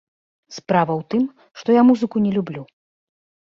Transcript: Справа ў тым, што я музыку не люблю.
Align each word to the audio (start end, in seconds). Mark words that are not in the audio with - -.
Справа 0.57 0.93
ў 0.99 1.11
тым, 1.15 1.23
што 1.61 1.69
я 1.79 1.87
музыку 1.93 2.17
не 2.27 2.35
люблю. 2.41 2.69